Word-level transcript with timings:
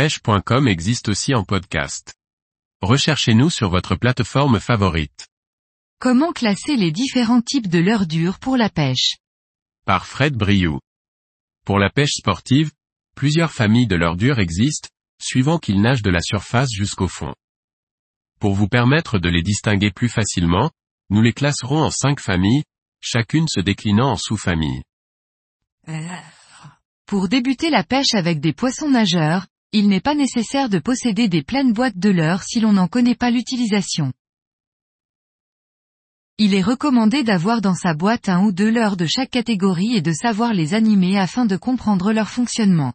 pêche.com 0.00 0.66
existe 0.66 1.10
aussi 1.10 1.34
en 1.34 1.44
podcast. 1.44 2.14
Recherchez-nous 2.80 3.50
sur 3.50 3.68
votre 3.68 3.96
plateforme 3.96 4.58
favorite. 4.58 5.28
Comment 6.00 6.32
classer 6.32 6.76
les 6.76 6.90
différents 6.90 7.42
types 7.42 7.68
de 7.68 7.80
leurres 7.80 8.06
dures 8.06 8.38
pour 8.38 8.56
la 8.56 8.70
pêche? 8.70 9.18
Par 9.84 10.06
Fred 10.06 10.34
Briou. 10.34 10.80
Pour 11.66 11.78
la 11.78 11.90
pêche 11.90 12.14
sportive, 12.14 12.70
plusieurs 13.14 13.52
familles 13.52 13.88
de 13.88 13.96
leurres 13.96 14.16
dures 14.16 14.38
existent, 14.38 14.88
suivant 15.20 15.58
qu'ils 15.58 15.82
nagent 15.82 16.00
de 16.00 16.08
la 16.10 16.22
surface 16.22 16.70
jusqu'au 16.72 17.08
fond. 17.08 17.34
Pour 18.40 18.54
vous 18.54 18.68
permettre 18.68 19.18
de 19.18 19.28
les 19.28 19.42
distinguer 19.42 19.90
plus 19.90 20.08
facilement, 20.08 20.70
nous 21.10 21.20
les 21.20 21.34
classerons 21.34 21.82
en 21.82 21.90
cinq 21.90 22.20
familles, 22.20 22.64
chacune 23.02 23.48
se 23.48 23.60
déclinant 23.60 24.12
en 24.12 24.16
sous-familles. 24.16 24.82
Pour 27.04 27.28
débuter 27.28 27.68
la 27.68 27.84
pêche 27.84 28.14
avec 28.14 28.40
des 28.40 28.54
poissons 28.54 28.88
nageurs, 28.88 29.46
il 29.72 29.88
n'est 29.88 30.00
pas 30.00 30.14
nécessaire 30.14 30.68
de 30.68 30.78
posséder 30.78 31.28
des 31.28 31.42
pleines 31.42 31.72
boîtes 31.72 31.98
de 31.98 32.10
leurres 32.10 32.42
si 32.42 32.60
l'on 32.60 32.72
n'en 32.72 32.88
connaît 32.88 33.14
pas 33.14 33.30
l'utilisation. 33.30 34.12
Il 36.38 36.54
est 36.54 36.62
recommandé 36.62 37.22
d'avoir 37.22 37.60
dans 37.60 37.74
sa 37.74 37.94
boîte 37.94 38.28
un 38.28 38.42
ou 38.42 38.50
deux 38.50 38.70
leurres 38.70 38.96
de 38.96 39.06
chaque 39.06 39.30
catégorie 39.30 39.94
et 39.94 40.00
de 40.00 40.12
savoir 40.12 40.54
les 40.54 40.74
animer 40.74 41.18
afin 41.18 41.44
de 41.44 41.56
comprendre 41.56 42.12
leur 42.12 42.30
fonctionnement. 42.30 42.94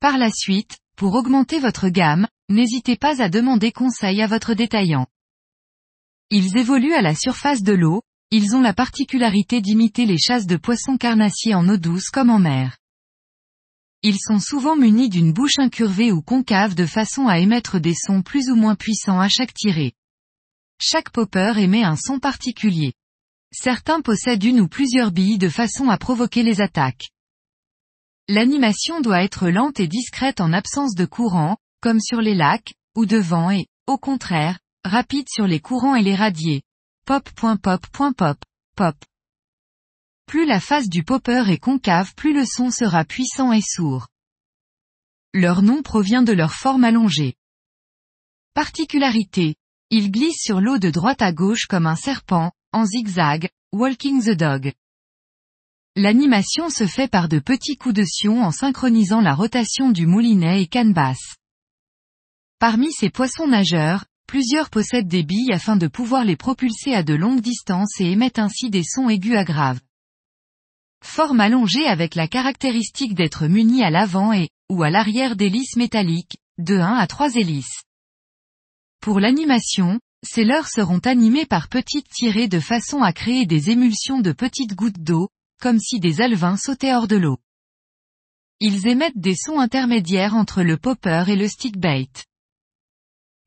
Par 0.00 0.18
la 0.18 0.30
suite, 0.30 0.78
pour 0.96 1.14
augmenter 1.14 1.58
votre 1.58 1.88
gamme, 1.88 2.26
n'hésitez 2.48 2.96
pas 2.96 3.20
à 3.20 3.28
demander 3.28 3.72
conseil 3.72 4.22
à 4.22 4.26
votre 4.26 4.54
détaillant. 4.54 5.06
Ils 6.30 6.56
évoluent 6.56 6.94
à 6.94 7.02
la 7.02 7.14
surface 7.14 7.62
de 7.62 7.72
l'eau, 7.72 8.02
ils 8.30 8.54
ont 8.54 8.60
la 8.60 8.72
particularité 8.72 9.60
d'imiter 9.60 10.06
les 10.06 10.18
chasses 10.18 10.46
de 10.46 10.56
poissons 10.56 10.96
carnassiers 10.96 11.54
en 11.54 11.68
eau 11.68 11.76
douce 11.76 12.08
comme 12.08 12.30
en 12.30 12.38
mer. 12.38 12.76
Ils 14.08 14.20
sont 14.20 14.38
souvent 14.38 14.76
munis 14.76 15.08
d'une 15.08 15.32
bouche 15.32 15.58
incurvée 15.58 16.12
ou 16.12 16.22
concave 16.22 16.76
de 16.76 16.86
façon 16.86 17.26
à 17.26 17.40
émettre 17.40 17.80
des 17.80 17.96
sons 17.96 18.22
plus 18.22 18.50
ou 18.50 18.54
moins 18.54 18.76
puissants 18.76 19.18
à 19.18 19.28
chaque 19.28 19.52
tirée. 19.52 19.94
Chaque 20.80 21.10
popper 21.10 21.54
émet 21.56 21.82
un 21.82 21.96
son 21.96 22.20
particulier. 22.20 22.92
Certains 23.50 24.00
possèdent 24.02 24.44
une 24.44 24.60
ou 24.60 24.68
plusieurs 24.68 25.10
billes 25.10 25.38
de 25.38 25.48
façon 25.48 25.88
à 25.88 25.98
provoquer 25.98 26.44
les 26.44 26.60
attaques. 26.60 27.08
L'animation 28.28 29.00
doit 29.00 29.24
être 29.24 29.48
lente 29.48 29.80
et 29.80 29.88
discrète 29.88 30.40
en 30.40 30.52
absence 30.52 30.94
de 30.94 31.04
courant, 31.04 31.56
comme 31.80 31.98
sur 31.98 32.20
les 32.20 32.36
lacs, 32.36 32.74
ou 32.94 33.06
de 33.06 33.18
vent 33.18 33.50
et, 33.50 33.66
au 33.88 33.98
contraire, 33.98 34.60
rapide 34.84 35.28
sur 35.28 35.48
les 35.48 35.58
courants 35.58 35.96
et 35.96 36.02
les 36.04 36.14
radiers. 36.14 36.62
Pop.pop.pop, 37.06 38.36
pop. 38.76 38.96
Plus 40.26 40.44
la 40.44 40.58
face 40.58 40.88
du 40.88 41.04
popper 41.04 41.44
est 41.48 41.58
concave 41.58 42.14
plus 42.14 42.34
le 42.34 42.44
son 42.44 42.70
sera 42.70 43.04
puissant 43.04 43.52
et 43.52 43.62
sourd. 43.62 44.08
Leur 45.32 45.62
nom 45.62 45.82
provient 45.82 46.22
de 46.22 46.32
leur 46.32 46.52
forme 46.52 46.82
allongée. 46.84 47.34
Particularité. 48.52 49.54
Ils 49.90 50.10
glissent 50.10 50.42
sur 50.42 50.60
l'eau 50.60 50.78
de 50.78 50.90
droite 50.90 51.22
à 51.22 51.32
gauche 51.32 51.66
comme 51.66 51.86
un 51.86 51.94
serpent, 51.94 52.50
en 52.72 52.84
zigzag, 52.84 53.48
walking 53.72 54.20
the 54.20 54.36
dog. 54.36 54.72
L'animation 55.94 56.70
se 56.70 56.86
fait 56.86 57.08
par 57.08 57.28
de 57.28 57.38
petits 57.38 57.76
coups 57.76 57.94
de 57.94 58.04
sion 58.04 58.42
en 58.42 58.50
synchronisant 58.50 59.20
la 59.20 59.34
rotation 59.34 59.90
du 59.90 60.06
moulinet 60.06 60.60
et 60.60 60.66
canne 60.66 60.92
basse. 60.92 61.36
Parmi 62.58 62.90
ces 62.90 63.10
poissons 63.10 63.46
nageurs, 63.46 64.06
plusieurs 64.26 64.70
possèdent 64.70 65.06
des 65.06 65.22
billes 65.22 65.52
afin 65.52 65.76
de 65.76 65.86
pouvoir 65.86 66.24
les 66.24 66.36
propulser 66.36 66.94
à 66.94 67.04
de 67.04 67.14
longues 67.14 67.40
distances 67.40 68.00
et 68.00 68.10
émettent 68.10 68.40
ainsi 68.40 68.70
des 68.70 68.82
sons 68.82 69.08
aigus 69.08 69.36
à 69.36 69.44
graves. 69.44 69.80
Forme 71.04 71.40
allongée 71.40 71.86
avec 71.86 72.14
la 72.14 72.28
caractéristique 72.28 73.14
d'être 73.14 73.46
muni 73.46 73.82
à 73.82 73.90
l'avant 73.90 74.32
et, 74.32 74.48
ou 74.70 74.82
à 74.82 74.90
l'arrière 74.90 75.36
d'hélices 75.36 75.76
métalliques, 75.76 76.36
de 76.58 76.76
1 76.76 76.94
à 76.94 77.06
3 77.06 77.36
hélices. 77.36 77.82
Pour 79.00 79.20
l'animation, 79.20 80.00
ces 80.24 80.44
leurres 80.44 80.68
seront 80.68 80.98
animées 80.98 81.46
par 81.46 81.68
petites 81.68 82.08
tirées 82.08 82.48
de 82.48 82.60
façon 82.60 83.02
à 83.02 83.12
créer 83.12 83.46
des 83.46 83.70
émulsions 83.70 84.20
de 84.20 84.32
petites 84.32 84.74
gouttes 84.74 85.02
d'eau, 85.02 85.28
comme 85.60 85.78
si 85.78 86.00
des 86.00 86.20
alevins 86.20 86.56
sautaient 86.56 86.94
hors 86.94 87.06
de 87.06 87.16
l'eau. 87.16 87.38
Ils 88.60 88.88
émettent 88.88 89.18
des 89.18 89.36
sons 89.36 89.60
intermédiaires 89.60 90.34
entre 90.34 90.62
le 90.62 90.76
popper 90.78 91.24
et 91.28 91.36
le 91.36 91.46
stickbait. 91.46 92.08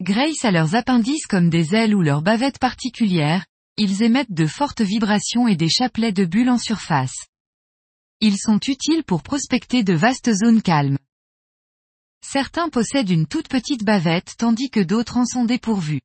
Grace 0.02 0.46
à 0.46 0.52
leurs 0.52 0.76
appendices 0.76 1.28
comme 1.28 1.50
des 1.50 1.76
ailes 1.76 1.96
ou 1.96 2.02
leurs 2.02 2.22
bavettes 2.22 2.60
particulières, 2.60 3.46
ils 3.76 4.04
émettent 4.04 4.31
de 4.31 4.46
fortes 4.46 4.81
vibrations 4.81 5.48
et 5.48 5.56
des 5.56 5.70
chapelets 5.70 6.12
de 6.12 6.26
bulles 6.26 6.50
en 6.50 6.58
surface. 6.58 7.28
Ils 8.22 8.38
sont 8.38 8.59
utiles 8.68 9.06
pour 9.06 9.24
prospecter 9.24 9.84
de 9.84 9.94
vastes 9.94 10.34
zones 10.34 10.62
calmes. 10.62 10.97
Certains 12.22 12.68
possèdent 12.68 13.09
une 13.09 13.28
toute 13.28 13.47
petite 13.47 13.85
bavette 13.85 14.35
tandis 14.38 14.69
que 14.69 14.81
d'autres 14.81 15.16
en 15.16 15.25
sont 15.25 15.46
dépourvus. 15.46 16.02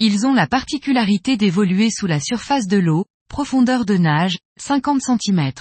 Ils 0.00 0.26
ont 0.26 0.34
la 0.34 0.48
particularité 0.48 1.36
d'évoluer 1.36 1.90
sous 1.90 2.08
la 2.08 2.18
surface 2.18 2.66
de 2.66 2.76
l'eau, 2.76 3.06
profondeur 3.28 3.84
de 3.84 3.96
nage, 3.96 4.38
50 4.58 5.00
cm. 5.00 5.52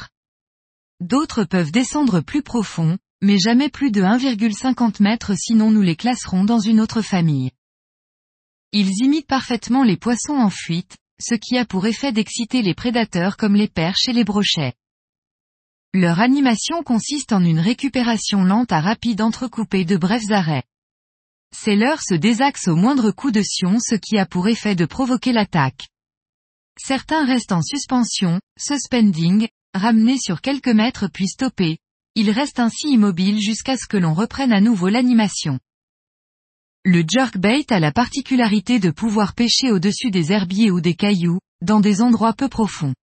D'autres 0.99 1.44
peuvent 1.44 1.72
descendre 1.72 2.22
plus 2.22 2.41
profond, 2.41 2.97
mais 3.22 3.38
jamais 3.38 3.69
plus 3.69 3.91
de 3.91 4.01
1,50 4.01 5.05
m 5.05 5.35
sinon 5.38 5.69
nous 5.69 5.83
les 5.83 5.95
classerons 5.95 6.43
dans 6.43 6.59
une 6.59 6.81
autre 6.81 7.03
famille. 7.03 7.51
Ils 8.72 9.03
imitent 9.03 9.28
parfaitement 9.28 9.83
les 9.83 9.97
poissons 9.97 10.38
en 10.38 10.49
fuite, 10.49 10.97
ce 11.19 11.35
qui 11.35 11.59
a 11.59 11.66
pour 11.66 11.85
effet 11.85 12.11
d'exciter 12.11 12.63
les 12.63 12.73
prédateurs 12.73 13.38
comme 13.38 13.55
les 13.55 13.67
perches 13.67 14.07
et 14.07 14.13
les 14.13 14.23
brochets. 14.23 14.73
Leur 15.94 16.22
animation 16.22 16.84
consiste 16.84 17.34
en 17.34 17.44
une 17.44 17.59
récupération 17.59 18.46
lente 18.46 18.72
à 18.72 18.79
rapide 18.79 19.22
entrecoupée 19.22 19.84
de 19.84 19.97
brefs 19.97 20.31
arrêts. 20.31 20.63
Ces 21.53 21.75
leurres 21.75 22.02
se 22.02 22.13
désaxent 22.13 22.69
au 22.69 22.78
moindre 22.78 23.12
coup 23.12 23.29
de 23.29 23.41
sion 23.41 23.78
ce 23.78 23.96
qui 23.96 24.18
a 24.18 24.25
pour 24.25 24.47
effet 24.47 24.74
de 24.74 24.85
provoquer 24.85 25.34
l'attaque. 25.34 25.90
Certains 26.79 27.25
restent 27.25 27.52
en 27.52 27.62
suspension, 27.62 28.40
suspending, 28.57 29.50
ramenés 29.74 30.18
sur 30.18 30.40
quelques 30.40 30.69
mètres 30.69 31.09
puis 31.12 31.28
stoppés. 31.28 31.78
Ils 32.16 32.31
restent 32.31 32.62
ainsi 32.62 32.91
immobiles 32.91 33.41
jusqu'à 33.41 33.75
ce 33.75 33.85
que 33.85 33.97
l'on 33.97 34.13
reprenne 34.13 34.53
à 34.53 34.62
nouveau 34.62 34.88
l'animation. 34.88 35.59
Le 36.85 37.03
jerkbait 37.06 37.66
a 37.69 37.81
la 37.81 37.91
particularité 37.91 38.79
de 38.79 38.91
pouvoir 38.91 39.34
pêcher 39.34 39.72
au-dessus 39.72 40.09
des 40.09 40.31
herbiers 40.31 40.72
ou 40.72 40.79
des 40.79 40.96
cailloux, 40.96 41.40
dans 41.62 41.81
des 41.81 42.02
endroits 42.02 42.34
peu 42.34 42.47
profonds. 42.47 42.94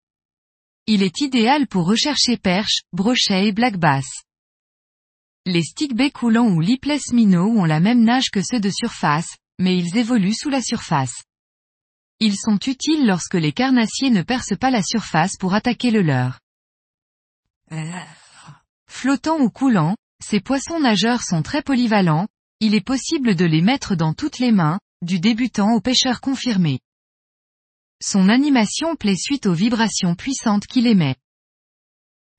Il 0.91 1.03
est 1.03 1.21
idéal 1.21 1.67
pour 1.67 1.85
rechercher 1.85 2.39
perches, 2.39 2.81
brochets 2.95 3.49
et 3.49 3.53
black 3.53 3.77
bass. 3.77 4.07
Les 5.45 5.63
stickbaits 5.63 6.15
coulants 6.15 6.49
ou 6.49 6.63
lipless 6.63 7.13
minnows 7.13 7.59
ont 7.59 7.67
la 7.67 7.79
même 7.79 8.03
nage 8.03 8.31
que 8.31 8.41
ceux 8.41 8.59
de 8.59 8.71
surface, 8.71 9.37
mais 9.59 9.77
ils 9.77 9.99
évoluent 9.99 10.33
sous 10.33 10.49
la 10.49 10.63
surface. 10.63 11.13
Ils 12.21 12.39
sont 12.39 12.59
utiles 12.67 13.07
lorsque 13.07 13.35
les 13.35 13.53
carnassiers 13.53 14.09
ne 14.09 14.23
percent 14.23 14.57
pas 14.57 14.71
la 14.71 14.83
surface 14.83 15.37
pour 15.39 15.53
attaquer 15.53 15.91
le 15.91 16.01
leur. 16.01 16.41
Flottants 18.89 19.41
ou 19.41 19.51
coulants, 19.51 19.95
ces 20.25 20.41
poissons 20.41 20.81
nageurs 20.81 21.23
sont 21.23 21.43
très 21.43 21.61
polyvalents, 21.61 22.29
il 22.61 22.75
est 22.75 22.81
possible 22.81 23.35
de 23.35 23.45
les 23.45 23.61
mettre 23.61 23.95
dans 23.95 24.15
toutes 24.15 24.39
les 24.39 24.53
mains, 24.53 24.81
du 25.03 25.21
débutant 25.21 25.75
au 25.75 25.83
pêcheur 25.83 26.23
confirmé. 26.23 26.81
Son 28.03 28.29
animation 28.29 28.95
plaît 28.97 29.17
suite 29.17 29.47
aux 29.47 29.55
vibrations 29.55 30.15
puissantes 30.15 30.67
qu'il 30.67 30.87
émet. 30.87 31.17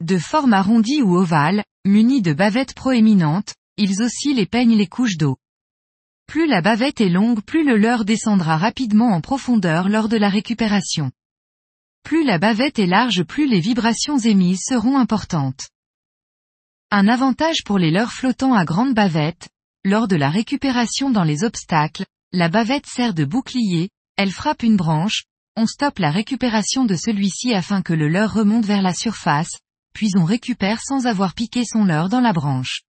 De 0.01 0.17
forme 0.17 0.53
arrondie 0.53 1.01
ou 1.01 1.17
ovale, 1.17 1.63
munis 1.85 2.21
de 2.21 2.31
bavettes 2.31 2.73
proéminentes, 2.73 3.55
ils 3.75 4.01
oscillent 4.01 4.39
et 4.39 4.45
peignent 4.45 4.77
les 4.77 4.87
couches 4.87 5.17
d'eau. 5.17 5.37
Plus 6.27 6.47
la 6.47 6.61
bavette 6.61 7.01
est 7.01 7.09
longue 7.09 7.41
plus 7.41 7.65
le 7.65 7.77
leurre 7.77 8.05
descendra 8.05 8.55
rapidement 8.57 9.09
en 9.09 9.19
profondeur 9.19 9.89
lors 9.89 10.07
de 10.07 10.17
la 10.17 10.29
récupération. 10.29 11.11
Plus 12.03 12.23
la 12.23 12.37
bavette 12.37 12.79
est 12.79 12.85
large 12.85 13.23
plus 13.23 13.47
les 13.47 13.59
vibrations 13.59 14.17
émises 14.17 14.61
seront 14.63 14.97
importantes. 14.97 15.69
Un 16.91 17.07
avantage 17.07 17.63
pour 17.65 17.77
les 17.77 17.91
leurres 17.91 18.13
flottants 18.13 18.53
à 18.53 18.63
grande 18.63 18.93
bavette, 18.93 19.49
lors 19.83 20.07
de 20.07 20.15
la 20.15 20.29
récupération 20.29 21.09
dans 21.09 21.23
les 21.23 21.43
obstacles, 21.43 22.05
la 22.31 22.47
bavette 22.47 22.85
sert 22.85 23.13
de 23.13 23.25
bouclier, 23.25 23.89
elle 24.15 24.31
frappe 24.31 24.63
une 24.63 24.77
branche, 24.77 25.23
on 25.59 25.65
stoppe 25.65 25.99
la 25.99 26.09
récupération 26.09 26.85
de 26.85 26.95
celui-ci 26.95 27.53
afin 27.53 27.81
que 27.81 27.91
le 27.91 28.07
leurre 28.07 28.33
remonte 28.33 28.65
vers 28.65 28.81
la 28.81 28.93
surface, 28.93 29.59
puis 29.93 30.09
on 30.15 30.23
récupère 30.23 30.79
sans 30.81 31.05
avoir 31.05 31.33
piqué 31.33 31.65
son 31.65 31.83
leurre 31.83 32.07
dans 32.07 32.21
la 32.21 32.31
branche. 32.31 32.83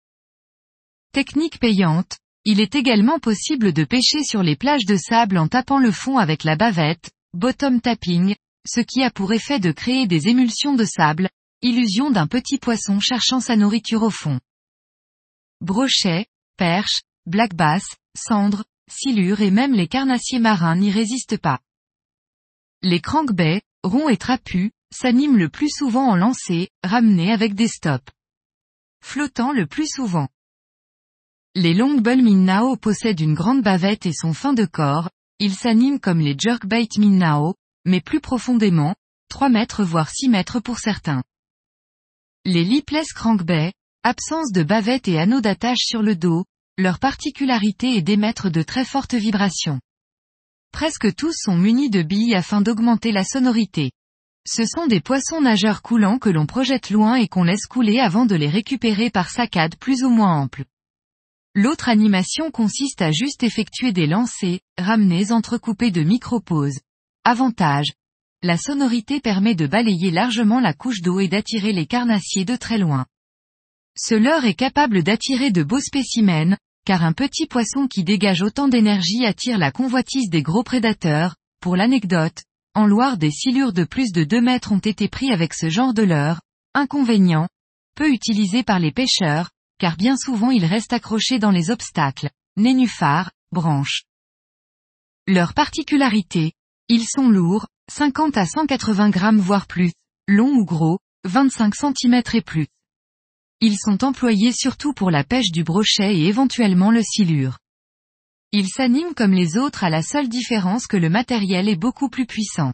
Technique 1.12 1.60
payante, 1.60 2.20
il 2.46 2.62
est 2.62 2.76
également 2.76 3.18
possible 3.18 3.74
de 3.74 3.84
pêcher 3.86 4.24
sur 4.24 4.44
les 4.44 4.56
plages 4.56 4.86
de 4.86 4.98
sable 4.98 5.40
en 5.40 5.48
tapant 5.48 5.80
le 5.80 5.92
fond 5.92 6.20
avec 6.20 6.44
la 6.44 6.56
bavette, 6.56 7.10
bottom 7.34 7.82
tapping, 7.82 8.36
ce 8.68 8.82
qui 8.82 9.02
a 9.02 9.10
pour 9.10 9.34
effet 9.34 9.60
de 9.60 9.72
créer 9.72 10.06
des 10.06 10.28
émulsions 10.28 10.76
de 10.76 10.86
sable, 10.86 11.28
illusion 11.64 12.12
d'un 12.12 12.28
petit 12.28 12.60
poisson 12.60 13.00
cherchant 13.00 13.40
sa 13.40 13.56
nourriture 13.56 14.04
au 14.04 14.12
fond. 14.12 14.40
Brochet, 15.60 16.28
perche, 16.56 17.02
black 17.26 17.56
bass, 17.56 17.84
cendre, 18.16 18.64
silure 18.92 19.42
et 19.42 19.50
même 19.50 19.74
les 19.74 19.88
carnassiers 19.88 20.40
marins 20.40 20.76
n'y 20.76 20.92
résistent 20.92 21.38
pas. 21.38 21.60
Les 22.82 23.02
crankbaits, 23.02 23.62
ronds 23.84 24.08
et 24.08 24.16
trapus, 24.16 24.72
s'animent 24.92 25.38
le 25.38 25.50
plus 25.50 25.70
souvent 25.70 26.08
en 26.08 26.16
lancée, 26.16 26.70
ramenés 26.82 27.32
avec 27.32 27.54
des 27.54 27.68
stops. 27.68 28.12
Flottant 29.04 29.52
le 29.52 29.66
plus 29.66 29.88
souvent. 29.88 30.30
Les 31.56 31.74
longbulls 31.74 32.24
minnao 32.24 32.78
possèdent 32.78 33.20
une 33.20 33.34
grande 33.34 33.62
bavette 33.62 34.06
et 34.06 34.14
sont 34.14 34.34
fins 34.34 34.54
de 34.54 34.66
corps, 34.66 35.10
ils 35.40 35.56
s'animent 35.56 36.00
comme 36.00 36.20
les 36.20 36.38
jerkbait 36.38 36.88
minnao, 36.98 37.56
mais 37.86 38.00
plus 38.00 38.22
profondément, 38.22 38.96
3 39.30 39.50
mètres 39.50 39.84
voire 39.84 40.10
6 40.10 40.30
mètres 40.30 40.62
pour 40.62 40.80
certains. 40.80 41.24
Les 42.46 42.64
lipless 42.64 43.12
crankbait, 43.12 43.74
absence 44.04 44.54
de 44.54 44.64
bavette 44.64 45.10
et 45.10 45.20
anneaux 45.20 45.42
d'attache 45.42 45.82
sur 45.82 46.02
le 46.02 46.16
dos, 46.16 46.46
leur 46.78 47.00
particularité 47.00 47.98
est 47.98 48.02
d'émettre 48.02 48.50
de 48.50 48.64
très 48.64 48.86
fortes 48.86 49.16
vibrations. 49.16 49.82
Presque 50.72 51.14
tous 51.16 51.34
sont 51.36 51.58
munis 51.58 51.90
de 51.90 52.02
billes 52.02 52.36
afin 52.36 52.62
d'augmenter 52.62 53.12
la 53.12 53.24
sonorité. 53.24 53.92
Ce 54.48 54.66
sont 54.66 54.88
des 54.88 55.02
poissons 55.02 55.42
nageurs 55.42 55.82
coulants 55.82 56.18
que 56.18 56.30
l'on 56.30 56.46
projette 56.46 56.90
loin 56.90 57.16
et 57.16 57.28
qu'on 57.28 57.44
laisse 57.44 57.66
couler 57.66 58.00
avant 58.00 58.26
de 58.26 58.36
les 58.36 58.50
récupérer 58.50 59.10
par 59.10 59.30
saccades 59.30 59.76
plus 59.76 60.04
ou 60.04 60.10
moins 60.10 60.40
amples. 60.40 60.66
L'autre 61.54 61.90
animation 61.90 62.52
consiste 62.52 63.02
à 63.02 63.12
juste 63.12 63.44
effectuer 63.44 63.92
des 63.92 64.08
lancers, 64.08 64.60
ramenés 64.78 65.32
entrecoupés 65.32 65.92
de 65.92 66.04
micro-pauses. 66.04 66.80
Avantage. 67.24 67.92
La 68.42 68.58
sonorité 68.58 69.20
permet 69.20 69.56
de 69.56 69.68
balayer 69.68 70.12
largement 70.12 70.62
la 70.62 70.74
couche 70.74 71.02
d'eau 71.02 71.20
et 71.20 71.28
d'attirer 71.28 71.74
les 71.74 71.86
carnassiers 71.86 72.46
de 72.46 72.56
très 72.56 72.78
loin. 72.78 73.06
Ce 73.98 74.16
leurre 74.16 74.46
est 74.46 74.54
capable 74.54 75.04
d'attirer 75.04 75.52
de 75.52 75.64
beaux 75.64 75.82
spécimens, 75.82 76.56
car 76.90 77.04
un 77.04 77.14
petit 77.14 77.46
poisson 77.46 77.88
qui 77.88 78.04
dégage 78.04 78.42
autant 78.42 78.68
d'énergie 78.68 79.24
attire 79.24 79.60
la 79.60 79.72
convoitise 79.72 80.28
des 80.32 80.42
gros 80.42 80.64
prédateurs. 80.64 81.36
Pour 81.62 81.76
l'anecdote, 81.76 82.42
en 82.74 82.88
Loire 82.88 83.18
des 83.18 83.30
silures 83.30 83.74
de 83.74 83.84
plus 83.84 84.12
de 84.12 84.24
2 84.24 84.42
mètres 84.42 84.72
ont 84.72 84.80
été 84.80 85.08
pris 85.08 85.32
avec 85.32 85.54
ce 85.54 85.70
genre 85.70 85.94
de 85.94 86.02
leurre. 86.02 86.42
Inconvénient. 86.74 87.48
Peu 87.94 88.10
utilisé 88.10 88.64
par 88.64 88.80
les 88.80 88.92
pêcheurs, 88.92 89.52
car 89.78 89.98
bien 89.98 90.18
souvent 90.18 90.50
ils 90.50 90.66
restent 90.66 90.94
accrochés 90.94 91.38
dans 91.38 91.52
les 91.52 91.70
obstacles, 91.70 92.32
nénuphars, 92.58 93.30
branches. 93.52 94.06
Leur 95.28 95.54
particularité. 95.54 96.54
Ils 96.88 97.06
sont 97.06 97.30
lourds, 97.30 97.68
50 97.92 98.36
à 98.36 98.48
180 98.48 99.12
grammes 99.12 99.40
voire 99.40 99.68
plus, 99.68 99.92
longs 100.28 100.56
ou 100.56 100.66
gros, 100.66 100.98
25 101.26 101.76
cm 101.76 102.24
et 102.34 102.42
plus. 102.42 102.66
Ils 103.62 103.78
sont 103.78 104.06
employés 104.06 104.54
surtout 104.54 104.94
pour 104.94 105.12
la 105.12 105.26
pêche 105.26 105.52
du 105.52 105.64
brochet 105.66 106.16
et 106.16 106.28
éventuellement 106.28 106.92
le 106.92 107.04
silure. 107.04 107.60
Ils 108.52 108.70
s'animent 108.70 109.14
comme 109.14 109.34
les 109.34 109.58
autres 109.58 109.84
à 109.84 109.90
la 109.90 110.02
seule 110.02 110.30
différence 110.30 110.88
que 110.88 110.98
le 110.98 111.10
matériel 111.10 111.68
est 111.68 111.76
beaucoup 111.76 112.10
plus 112.10 112.26
puissant. 112.26 112.74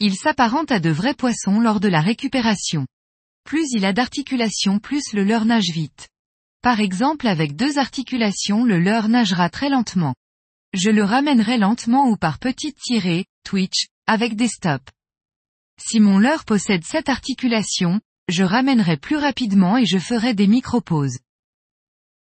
Ils 0.00 0.16
s'apparentent 0.16 0.72
à 0.72 0.80
de 0.80 0.90
vrais 0.90 1.14
poissons 1.14 1.60
lors 1.60 1.78
de 1.78 1.86
la 1.86 2.00
récupération. 2.00 2.86
Plus 3.44 3.70
il 3.72 3.84
a 3.84 3.92
d'articulations 3.92 4.80
plus 4.80 5.12
le 5.12 5.22
leur 5.22 5.44
nage 5.44 5.70
vite. 5.72 6.08
Par 6.60 6.80
exemple 6.80 7.28
avec 7.28 7.54
deux 7.54 7.78
articulations 7.78 8.64
le 8.64 8.80
leur 8.80 9.08
nagera 9.08 9.48
très 9.48 9.68
lentement. 9.68 10.14
Je 10.74 10.90
le 10.90 11.04
ramènerai 11.04 11.56
lentement 11.56 12.08
ou 12.08 12.16
par 12.16 12.38
petites 12.38 12.78
tirées, 12.78 13.26
twitch, 13.44 13.86
avec 14.06 14.34
des 14.34 14.48
stops. 14.48 14.90
Si 15.80 16.00
mon 16.00 16.18
leurre 16.18 16.44
possède 16.44 16.84
sept 16.84 17.08
articulations, 17.08 18.00
je 18.28 18.44
ramènerai 18.44 18.96
plus 18.96 19.16
rapidement 19.16 19.76
et 19.76 19.84
je 19.84 19.98
ferai 19.98 20.34
des 20.34 20.46
micro-pauses. 20.46 21.18